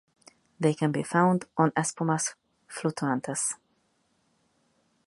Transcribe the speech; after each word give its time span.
They 0.59 0.73
can 0.73 0.91
be 0.91 1.03
found 1.03 1.45
on 1.57 1.69
"Espumas 1.77 2.33
Flutuantes". 2.67 3.53